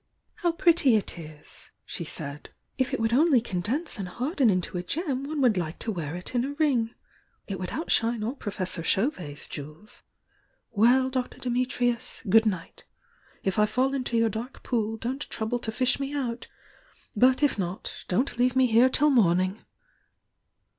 "How 0.37 0.53
pretty 0.53 0.95
it 0.95 1.19
is!" 1.19 1.69
she 1.85 2.03
said. 2.05 2.49
"If 2.75 2.91
it 2.91 2.99
would 2.99 3.13
only 3.13 3.39
condense 3.39 3.99
and 3.99 4.07
harden 4.07 4.49
into 4.49 4.79
a 4.79 4.81
gem 4.81 5.25
one 5.25 5.41
would 5.41 5.57
like 5.57 5.77
to 5.77 5.91
wear 5.91 6.15
it 6.15 6.33
in 6.33 6.43
a 6.43 6.53
ring! 6.53 6.95
It 7.45 7.59
would 7.59 7.69
outshine 7.69 8.23
all 8.23 8.33
Professor 8.33 8.81
Chauvet's 8.81 9.47
jewels. 9.47 10.01
WeU, 10.75 11.11
Dr. 11.11 11.37
Dimitrius, 11.37 12.23
good 12.27 12.47
night! 12.47 12.83
If 13.43 13.59
I 13.59 13.67
fall 13.67 13.93
into 13.93 14.17
your 14.17 14.29
dark 14.29 14.63
pool 14.63 14.97
don't 14.97 15.29
trouble 15.29 15.59
to 15.59 15.71
fish 15.71 15.99
me 15.99 16.15
out!— 16.15 16.47
but 17.15 17.43
if 17.43 17.59
not, 17.59 18.03
don't 18.07 18.39
leave 18.39 18.55
me 18.55 18.65
here 18.65 18.89
till 18.89 19.11
morning!" 19.11 19.63